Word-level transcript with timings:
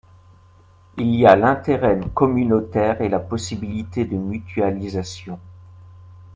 Il 0.97 1.13
y 1.13 1.27
a 1.27 1.35
l’intérêt 1.35 1.99
communautaire 2.15 3.01
et 3.01 3.07
la 3.09 3.19
possibilité 3.19 4.03
de 4.03 4.17
mutualisation. 4.17 5.37